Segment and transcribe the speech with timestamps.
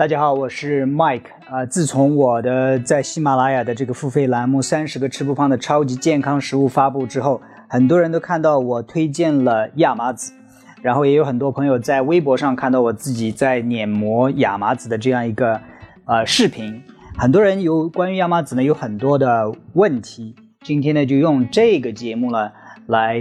[0.00, 1.66] 大家好，我是 Mike 啊。
[1.66, 10.32] 自从我的在喜马拉雅的这个付费栏目《三十个吃不胖的超级健康食物》发布之后，很多人都看到我推荐了亚麻籽，
[10.80, 15.60] 然后也有很多朋友在微博上看到我自己在碾磨亚麻籽的这样一个
[16.06, 16.82] 呃视频。
[17.18, 22.50] 很多人有关于亚麻籽呢有很多的问题，今天呢就用这个节目呢
[22.86, 23.18] 来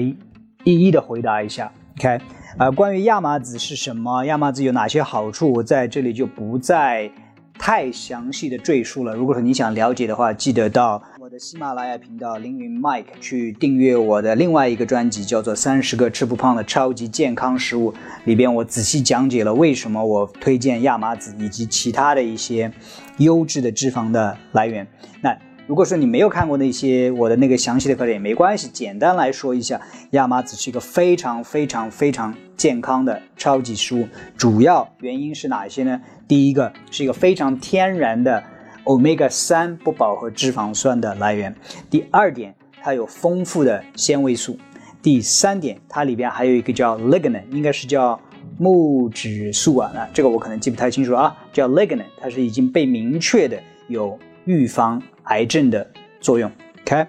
[0.64, 1.74] 一一的回答一下。
[1.98, 2.22] OK。
[2.58, 4.26] 啊，关于亚麻籽是什么？
[4.26, 5.54] 亚麻籽有哪些好处？
[5.54, 7.10] 我在这里就不再
[7.58, 9.14] 太详细的赘述了。
[9.14, 17.94] 如果说你想了解的话，记得到我的喜马拉雅频道凌云 Mike 去订阅我的另外一个专辑，叫做《三十个吃不胖的超级健康食物》，
[18.26, 22.72] 里边我仔细讲解了为什么我推荐亚麻籽以及其他的一些
[23.20, 24.86] 优质的脂肪的来源。
[25.22, 25.38] 那。
[25.70, 29.80] 如果说你没有看过那些我的那个详细的课程也没关系，简单来说一下，
[30.14, 34.08] 亚麻籽是一个非常非常非常健康的超级食物。
[34.36, 36.02] 主要原因是哪一些呢？
[36.28, 38.44] 第一个是一个非常天然的
[38.86, 41.56] omega 三不饱和脂肪酸的来源。
[41.88, 44.58] 第二点，它有丰富的纤维素。
[45.04, 48.20] 第三点，它里边还有一个叫 lignan，应该是叫
[48.58, 54.18] 木质素啊，那这个我可能记不太清楚啊，叫 lignan，它是已经被明确的有
[54.50, 55.00] 预防。
[55.26, 55.88] 癌症的
[56.20, 57.06] 作用，OK，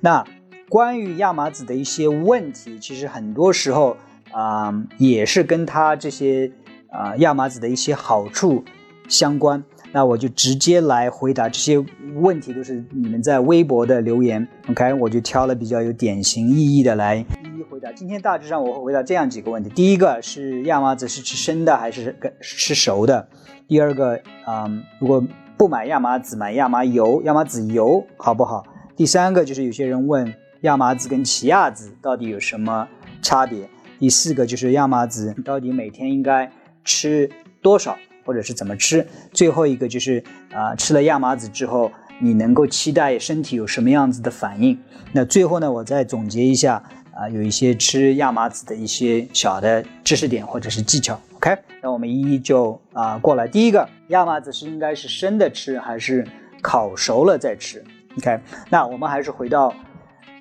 [0.00, 0.24] 那
[0.66, 3.98] 关于亚麻籽的一些问题，其实很多时候
[4.30, 6.50] 啊也是跟它这些
[6.88, 8.64] 啊亚麻籽的一些好处
[9.08, 9.62] 相关。
[9.92, 17.92] 那我就直接来回答这些问题，都是你们在微博的留言，OK，我就挑了比较有典型意义的来一一回答。
[17.92, 23.28] 今天大致上我会回答这样几个问题：第一个是亚麻籽是吃生的还是跟吃熟的？
[23.68, 24.64] 第二个啊，
[24.98, 25.22] 如果
[25.60, 28.64] 不买亚麻籽，买亚麻油，亚麻籽油好不好？
[28.96, 32.88] 第三个就是有些人问亚麻籽跟奇亚籽到底有什么
[33.20, 33.68] 差别？
[33.98, 36.50] 第四个就是亚麻籽到底每天应该
[36.82, 37.28] 吃
[37.60, 37.94] 多少，
[38.24, 39.06] 或者是怎么吃？
[39.34, 44.78] 最后一个就是啊，吃了亚麻籽之后，你能够期待身体有什么样子的反应？
[45.12, 51.20] 那最后呢，我再总结一下啊，有一些吃亚麻籽的一些小的知识点或者是技巧。
[51.42, 53.48] OK，那我们一一就啊过来。
[53.48, 56.22] 第一个，亚麻籽是应该是生的吃还是
[56.60, 57.82] 烤熟了再吃
[58.18, 59.72] ？OK，那我们还是回到，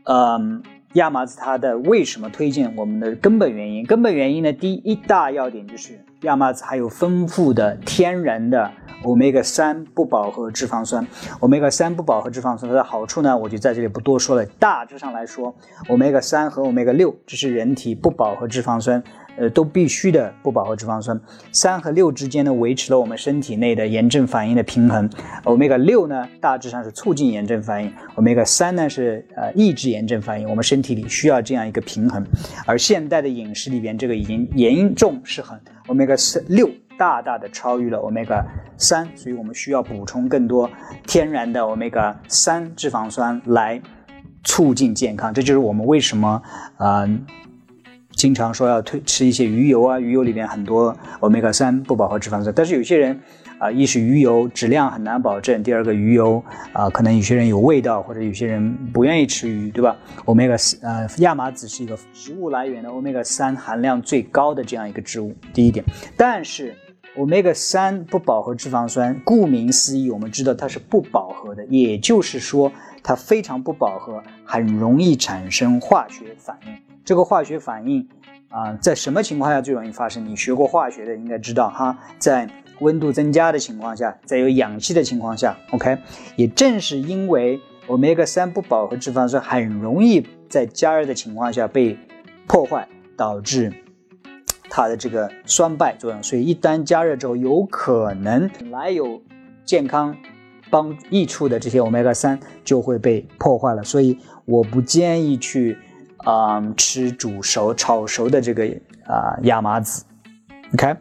[0.04, 0.62] 嗯，
[0.96, 2.76] 亚麻籽它的为什么推荐？
[2.76, 8.70] 我们的根本原因，根本原因呢，第一大要点就是亚麻籽还有丰富的天然的
[9.04, 11.08] 欧米伽三不饱和脂肪酸。
[11.40, 14.46] 欧米伽三不饱和脂肪酸它的好处呢，我就在这里不多说了。
[14.60, 15.56] 大致上来说，
[15.88, 19.02] 欧米伽三和欧米伽六这是人体不饱和脂肪酸。
[19.39, 21.17] 呃，都必须的不饱和脂肪酸，
[21.53, 25.09] 三和六之间呢，维持了我们身体内的炎症反应的平衡。
[25.45, 30.50] 欧米伽六呢，大致上是促进炎症反应；欧米伽三呢，是呃抑制炎症反应。
[30.50, 32.22] 我们身体里需要这样一个平衡，
[32.66, 35.57] 而现代的饮食里边，这个已经严重失衡。
[35.88, 38.45] 欧米伽四六大大的超越了欧米伽
[38.75, 40.69] 三，所以我们需要补充更多
[41.07, 43.81] 天然的欧米伽三脂肪酸来
[44.44, 45.33] 促进健康。
[45.33, 46.41] 这就是我们为什么
[46.75, 47.07] 啊。
[48.19, 53.18] 经常说要推吃一些鱼油啊，鱼油里面很多欧米伽三不饱和脂肪酸，但是有些人
[53.57, 56.44] 啊，一是鱼油质量很难保证，第二个鱼油
[56.74, 59.96] 啊，可能有些人有味道，或者有些人不愿意吃鱼，对吧？
[60.25, 65.86] 欧米伽呃亚麻籽是一个植物来源的欧米伽三含量最高的这样一个植物，第一点。
[66.18, 66.75] 但是
[67.16, 72.69] 欧米伽三不饱和脂肪酸，顾名思义，我们知道它是不饱和的，也就是说
[73.01, 76.88] 它非常不饱和，很容易产生化学反应。
[77.09, 78.08] 这个化学反应
[78.50, 80.24] 啊，在什么情况下最容易发生？
[80.24, 82.47] 你学过化学的应该知道哈，在
[82.81, 85.98] 温度增加的情况下，在有氧气的情况下，OK。
[86.36, 91.98] 也正是因为 omega 三不饱和脂肪酸很容易在加热的情况下被
[92.46, 92.88] 破坏，
[93.18, 93.74] 导致
[94.69, 99.19] 它的这个酸败作用，所以一旦加热之后，有可能本来有
[99.66, 100.16] 健康
[100.69, 103.84] 帮益处的这些 omega 三就会被破坏了。
[103.84, 104.16] 所以
[104.46, 105.75] 我不建议去。
[106.25, 108.66] 啊，吃煮熟、炒熟的这个
[109.06, 110.03] 啊亚麻籽
[110.74, 110.96] ，OK。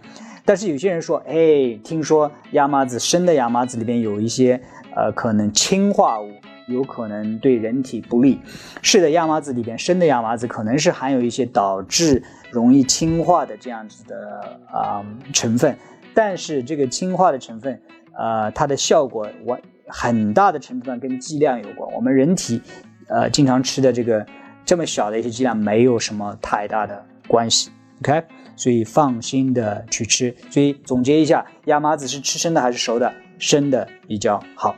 [0.44, 4.58] 但是有些人说，哎，听说亚麻籽生的亚麻籽里边有一些
[4.96, 6.30] 呃可能氢化物，
[6.68, 8.40] 有可能对人体不利。
[8.80, 15.04] 是的，亚麻籽里边生的亚麻籽可能是含有一些导致容易氢化的这样子的啊
[15.34, 15.76] 成分，
[16.14, 17.78] 但是这个氢化的成分，
[18.16, 21.92] 呃，它的效果我很大的成分跟剂量有关。
[21.92, 22.62] 我们人体
[23.08, 24.24] 呃经常吃的这个。
[24.68, 27.70] 这么小的一些剂量没有什么太大的关系
[28.02, 28.22] ，OK，
[28.54, 30.36] 所以放心的去吃。
[30.50, 33.10] 所以总结一下，亚麻籽是吃生的还是熟的？
[33.38, 34.76] 生的比较好。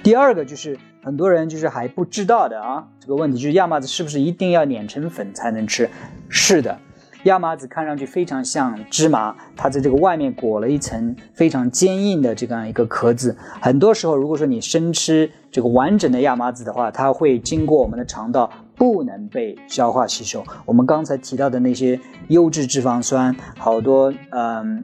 [0.00, 5.90] 第二个就是很多人就是还不知道的啊，这个问题就是亚麻籽是不是一定要碾成粉才能吃？
[6.28, 6.78] 是的，
[7.24, 13.36] 亚麻籽看上去非常像芝麻，它在这个外面裹了一层非常坚硬的这样一个壳子。
[13.60, 20.42] 很多时候，如果说你生吃这个完整的亚麻籽的话，它会经过我们的肠道，不能被消化吸收。
[20.64, 21.98] 我们刚才提到的那些
[22.28, 24.82] 优质脂肪酸，好多嗯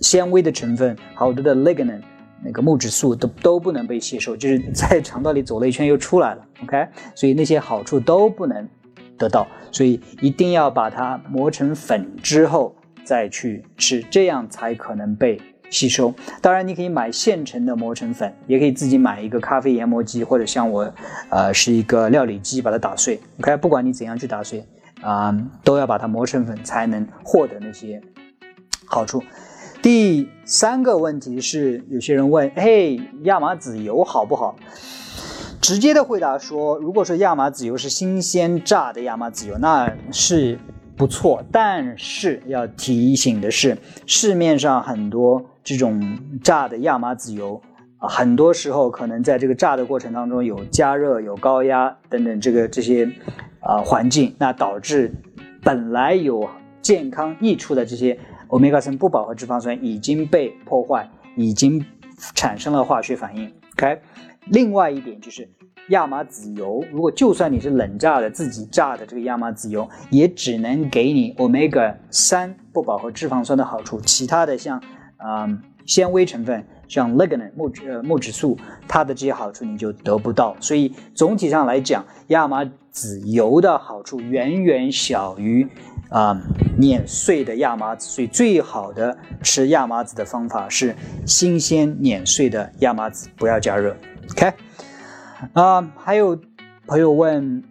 [0.00, 2.00] 纤维的成分，好多的 lignin
[2.42, 6.42] 那个木质素都都不能被吸收，就是在肠道里走了一圈又出来了。
[6.62, 8.66] OK，所以那些好处都不能。
[9.18, 12.74] 得到，所以一定要把它磨成粉之后
[13.04, 16.14] 再去吃，这样才可能被吸收。
[16.40, 20.90] 当然，你可以买现成的磨成粉，也可以自己买一个咖啡研磨机，或者像我，
[21.28, 23.20] 呃，是一个料理机，把它打碎。
[23.40, 24.64] OK，不管你怎样去打碎，
[25.02, 28.00] 啊，都要把它磨成粉，才能获得那些
[28.86, 29.22] 好处。
[29.82, 34.56] 第三个问题是，有些人问，嘿，亚麻籽油好不好？
[35.68, 40.58] 直接的回答说，如果说亚麻籽油是新鲜榨的亚麻籽油，那是
[40.96, 41.44] 不错。
[41.52, 43.76] 但是要提醒的是，
[44.06, 47.60] 市面上很多这种榨的亚麻籽油，
[47.98, 53.06] 很多时候可能在这个榨的过程当中有加热、有高压等等这个这些
[53.60, 55.12] 啊环境，那导致
[55.62, 56.48] 本来有
[56.80, 61.84] 健康益处的这些欧米伽三不饱和脂肪酸已经被破坏，已经
[62.34, 63.52] 产生了化学反应。
[63.74, 64.00] OK。
[64.50, 65.48] 另外一点就是，
[65.88, 74.82] 亚麻籽油，如果就算你是冷榨的、自己榨的这个亚麻籽油，也只能给你 omega 三不饱和脂肪酸的好处，其他的像
[75.16, 75.46] 啊
[75.86, 78.56] 纤维成分，像 lignin 木质呃木质素，
[78.86, 80.56] 它的这些好处你就得不到。
[80.60, 85.66] 所以总体上来讲，亚麻籽油的好处远远小于
[86.10, 86.40] 啊
[86.78, 90.94] 碾碎的亚麻籽，所以最好的吃亚麻籽的方法是
[91.26, 93.96] 新鲜碾碎的亚麻籽，不要加热。
[94.32, 94.52] OK，
[95.54, 96.38] 啊，还有
[96.86, 97.62] 朋友问，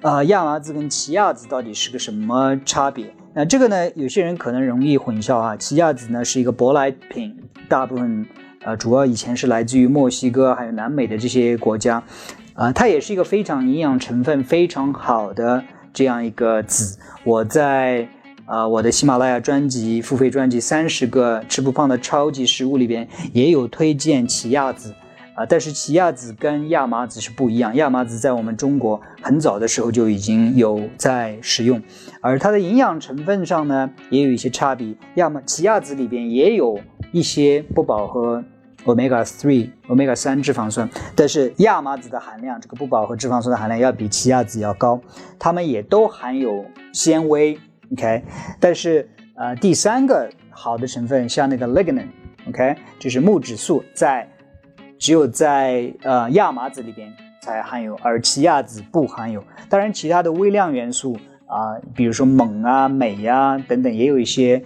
[0.00, 3.12] 啊，亚麻籽跟奇亚籽到底是个什么差别？
[3.34, 5.56] 那这个呢，有些人可能容易混淆啊。
[5.56, 7.36] 奇亚籽呢是一个舶来品，
[7.68, 8.26] 大部分
[8.62, 12.02] 呃，主要以前是来自于墨西哥还有南美的这些国家，
[12.54, 15.62] 啊，它也是一个非常营养成分非常好的
[15.92, 16.98] 这样一个籽。
[17.22, 18.08] 我在
[18.46, 24.94] 啊我的喜马拉雅专辑付费专辑《三十个吃不胖的超级食物》里边也有推荐奇亚籽。
[25.38, 27.72] 啊，但是奇亚籽跟亚麻籽是不一样。
[27.76, 31.80] 亚麻籽在我们中国很早的时候就已经有在使用，
[32.20, 34.92] 而它的营养成分上呢也有一些差别。
[35.14, 36.80] 亚麻奇亚籽里边也有
[37.12, 38.42] 一些不饱和
[38.84, 45.00] omega three omega 三脂肪酸，但是亚麻籽的含量，这个不饱和脂肪酸的含量要比奇亚籽要高。
[45.38, 47.56] 它们也都含有纤维
[47.92, 48.24] ，OK。
[48.58, 54.28] 但是呃，第三个好的成分像那个 lignin，OK，就是木质素在。
[54.98, 59.42] 只有在呃亚麻籽里边才含有，而奇亚籽不含有。
[59.68, 61.16] 当然，其他的微量元素
[61.46, 64.62] 啊，比如说锰啊、镁呀等等，也有一些，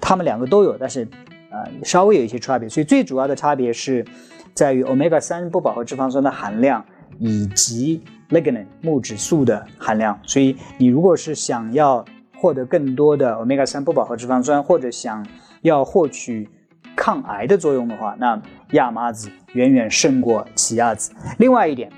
[0.00, 1.06] 它们两个都有，但是
[1.50, 2.68] 呃稍微有一些差别。
[2.68, 4.04] 所以最主要的差别是
[4.52, 6.84] 在于 omega 三不饱和脂肪酸的含量
[7.18, 10.18] 以及 lignin 木质素的含量。
[10.24, 12.04] 所以你如果是想要
[12.36, 15.24] 获得更多的 omega 三不饱和脂肪酸，或者想
[15.62, 16.48] 要获取
[16.96, 18.40] 抗癌的作用的话，那
[18.72, 21.12] 亚麻籽远远胜过奇亚籽。
[21.38, 21.92] 另外一点，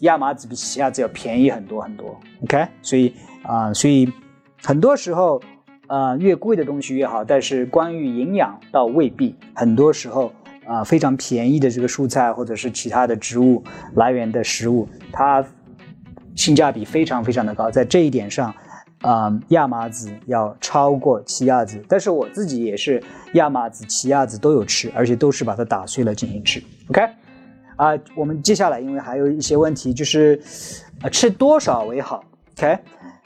[0.00, 2.18] 亚麻籽比奇亚籽要便宜很多很多。
[2.42, 4.10] OK，所以啊，所以
[4.62, 5.40] 很多时候，
[5.86, 7.22] 呃，越贵的东西越好。
[7.22, 9.36] 但是关于营养倒未必。
[9.54, 10.32] 很多时候
[10.66, 13.62] 啊，非常便宜的这个蔬菜或者是其他的植物
[13.94, 15.44] 来源的食物，它
[16.34, 17.70] 性价比非常非常的高。
[17.70, 18.52] 在这一点上。
[19.02, 23.02] 啊，亚麻籽要超过奇亚籽，但是我自己也是
[23.34, 26.62] 亚麻籽、奇亚籽都有吃，而且都是把它打碎了进行吃。
[26.88, 27.02] OK，
[27.74, 30.40] 啊，我们接下来因为还有一些问题，就是
[31.02, 32.24] 啊，吃多少为好
[32.56, 32.78] ？OK，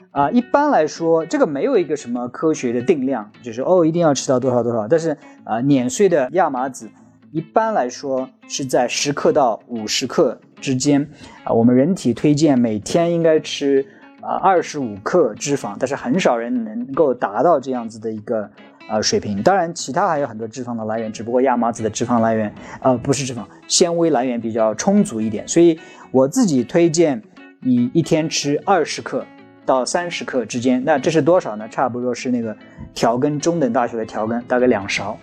[0.09, 4.87] 啊，一般来说这个没有一个什么科学的定量，就是哦一定要吃到多少多少。
[4.87, 6.89] 但是啊，碾碎的亚麻籽
[7.31, 11.07] 一般来说是在十克到五十克之间
[11.43, 13.85] 啊，我们人体推荐每天应该吃。
[14.27, 18.49] 啊，二十五克脂肪，但是很少人能够达到这样子的一个
[18.89, 19.41] 呃水平。
[19.41, 25.47] 当然，其他还有很多脂肪的来源，只不过亚麻籽的脂肪来源，呃，不是脂肪，纤维来源比较充足一点。
[25.47, 25.79] 所以
[26.11, 27.23] 我自己推荐
[27.61, 29.25] 你一天吃二十克
[29.65, 30.83] 到三十克之间。
[30.83, 31.65] 那这是多少呢？
[31.69, 32.53] 差不多是那个
[32.93, 35.17] 调羹中等大小的调羹，大概两勺。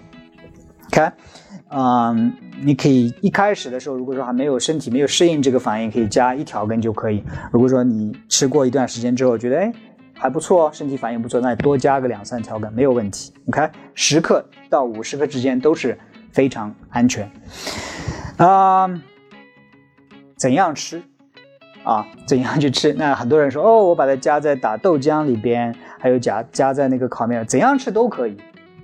[0.91, 1.13] 看。
[1.71, 7.25] 嗯，你可以一开始的时候，如果说还没有身体没有适应这个反应，可以加一条根就可以。
[7.51, 9.73] 如果说你吃过一段时间之后，觉得哎
[10.17, 13.33] 还不错，身体反应不错，那多加个两三条根没有问题。
[13.45, 15.99] 你看，十克到五十克之间都是
[16.31, 17.29] 非常安全。
[18.37, 18.89] 啊，
[20.37, 21.03] 怎样吃
[21.83, 22.93] 啊，怎样去吃？
[22.93, 28.37] 那很多人说，哦，我把它加在打豆浆里边，还有加加在那个烤面，怎样吃都可以。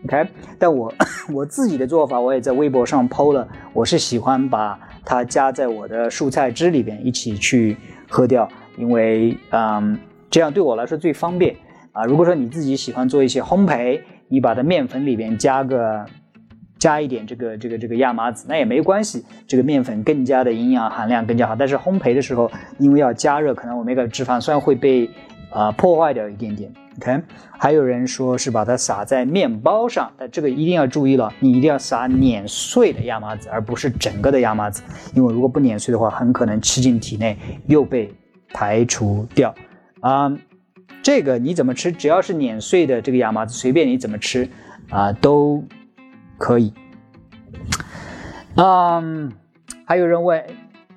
[0.05, 0.29] OK，
[0.59, 0.93] 但我
[1.33, 3.47] 我自己的做法，我也在微博上剖了。
[3.73, 7.77] 我是喜欢把它加在我的蔬菜汁里边一起去
[8.09, 9.99] 喝掉，因为嗯，
[10.31, 11.55] 这样对我来说最方便
[11.93, 12.05] 啊。
[12.05, 16.05] 如果说你自己喜欢做一些烘焙，你把它面粉里边加个。
[16.79, 21.55] 加一点这个这个这个亚麻籽，那也没关系，这个面粉更加的营养含量更加好。
[21.55, 25.07] 但是烘焙的时候，因为要加热，可能我们那个脂肪酸会被
[25.51, 26.73] 啊破坏掉一点点。
[27.01, 27.23] OK，
[27.59, 34.83] 还有人说是把它撒在面包上，但这个一定要注意了，你一定要撒碾碎的亚麻籽，而不是整个的亚麻籽，
[35.15, 38.13] 因为如果不碾碎的话，很可能吃进体内又被
[38.53, 39.55] 排除掉。
[40.01, 40.31] 啊，
[41.03, 41.91] 这个你怎么吃？
[41.91, 44.49] 只要是碾碎的这个亚麻籽，随便你怎么吃
[44.91, 45.65] 啊都。
[46.43, 46.73] 可以，
[48.57, 49.31] 嗯，
[49.85, 50.43] 还有人问，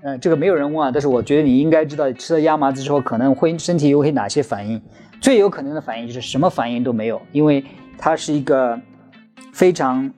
[0.01, 4.81] 嗯，这个没有人问啊，但是我觉得你应该知道，吃了亚麻籽之后可能会身体有哪些反应？
[5.23, 7.63] 最有可能的反应就是什么反应都没有，因为
[7.97, 8.77] 它是一个
[9.53, 10.11] 非常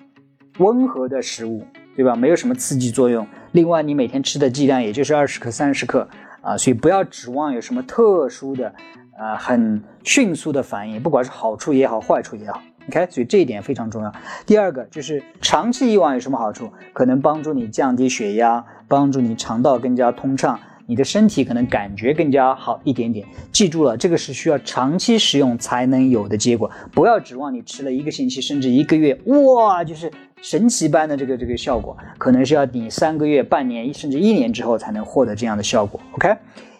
[0.58, 1.64] 温和的食物，
[1.96, 2.16] 对吧？
[2.16, 3.26] 没有什么刺激作用。
[3.52, 6.10] 另外，你每天吃的剂量也就是二十克、三十克
[6.42, 8.74] 啊，所以不要指望有什么特殊的、
[9.16, 12.60] 啊很迅速的反应，不管是好处也好，坏处也好。
[12.90, 14.12] OK，所以这一点非常重要。
[14.44, 16.74] 第二个就是长期以往有什么好处？
[16.94, 23.26] 可能帮助你降低血压，帮助你肠道更加通畅，你的身体可能感觉更加好一点点。
[23.52, 30.12] 记住了，这个是需要长期使用才能有的结果，不要指望你吃了一个星期甚至一个月，哇，就是
[30.42, 36.00] 神奇般的这个这个效果，可能是要你三个月、半年甚至一年之后才能获得这样的效果。
[36.14, 36.36] OK。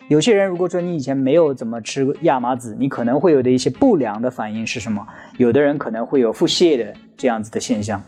[0.08, 5.06] 有些人如果说你以前没有怎么吃亚麻籽，你可能会有的一些不良的反应是什么？
[5.38, 8.00] 有的人可能会有腹泻的这样子的现象，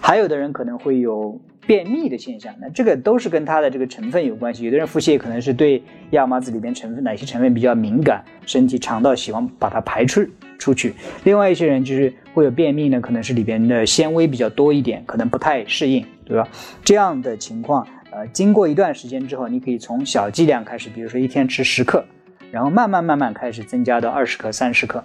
[0.00, 2.54] 还有的人可能会有便秘的现象。
[2.58, 4.64] 那这个都是跟它的这个成分有关系。
[4.64, 5.82] 有的人腹泻可能是对
[6.12, 10.26] 亚麻籽里边成分哪些成分比较敏感，身体肠道喜欢把它排出
[10.58, 10.94] 出去。
[11.24, 16.48] 另外一些人就是会有便秘呢，可能是里边的纤维比较多一点，可能不太适应，对吧？
[16.82, 17.86] 这样的情况。
[18.12, 22.04] 呃，经过一段时间之后，你可以从小剂量开始，比如说一天吃十克，
[22.50, 25.02] 然后慢慢慢慢开始增加到二十克、三十克。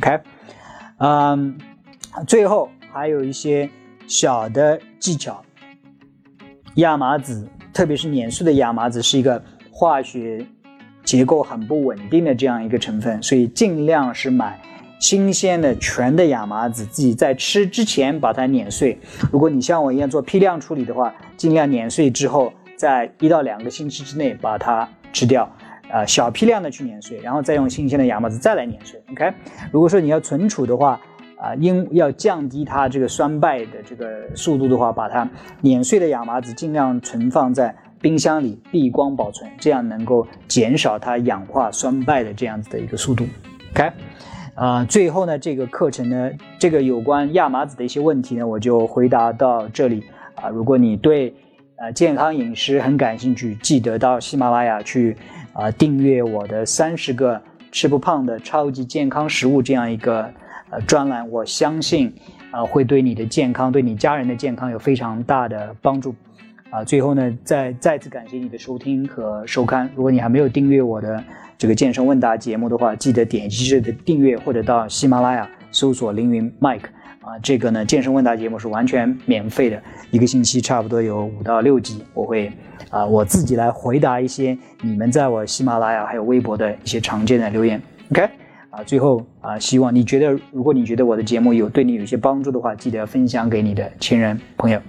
[0.00, 0.18] OK，
[0.98, 1.56] 嗯，
[2.26, 3.70] 最后还有一些
[4.08, 5.40] 小的技巧。
[6.74, 9.40] 亚麻籽，特别是碾碎的亚麻籽，是一个
[9.70, 10.44] 化学
[11.04, 14.60] 结构很不稳定的这样一个成分，所以尽量是买。
[15.00, 18.96] 新鲜的全的亚麻籽，自己在吃之前把它碾碎。
[19.32, 25.50] 如果你像我一样做批量处理的话，尽量碾碎之后，在一到两个星期之内把它吃掉。
[25.92, 29.02] 呃，小批量的去碾碎，然后再用新鲜的亚麻籽再来碾碎。
[29.10, 29.32] OK。
[29.72, 31.00] 如果说你要存储的话，
[31.36, 35.28] 啊，因要降低它这个酸败的这个速度的话，把它
[35.62, 43.26] 碾碎的亚麻籽尽量存放在冰箱里避光保存，这样能够减少它氧化酸败的这样子的一个速度。
[43.72, 43.90] OK。
[44.60, 50.50] 啊，最后呢，这个课程呢，这个有关亚麻籽的一些问题呢，我就回答到这里啊。
[50.50, 51.34] 如果你对
[51.76, 55.16] 呃健康饮食很感兴趣，记得到喜马拉雅去
[55.54, 57.40] 啊订阅我的三十个
[57.72, 60.30] 吃不胖的超级健康食物这样一个
[60.68, 62.12] 呃专栏，我相信
[62.50, 66.14] 啊会对你的健康，对你家人的健康有非常大的帮助。
[66.70, 69.90] 啊，最后呢，再再次感谢你的收听和收看。
[69.96, 71.22] 如果你还没有订阅我的
[71.58, 76.86] 这个健身问答节目的话，记得点击这个订阅，或者到喜马拉雅搜索凌云 Mike。
[77.22, 82.50] 啊，这个呢，健身问答节目是完全免费的，一个星期差不多有五到六集，我会
[82.88, 87.80] 啊我自己来回答一些你们在我喜马拉雅还有微博的一些常见的留言。
[88.10, 88.39] OK。
[88.70, 94.80] 啊，最后啊，希望你觉得，如果你觉得我的节目有对你有些帮助的话，记得分享给你的亲人朋友。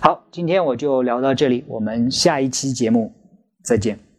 [0.00, 3.12] 好，今天我就聊到这里，我们下一期节目
[3.62, 4.09] 再见。